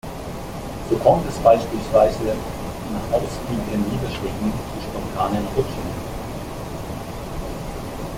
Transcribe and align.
So 0.89 0.97
kommt 0.97 1.29
es 1.29 1.37
beispielsweise 1.43 2.35
nach 2.91 3.13
ausgiebigen 3.17 3.87
Niederschlägen 3.91 4.51
zu 4.51 4.81
spontanen 4.89 5.45
Rutschungen. 5.55 5.93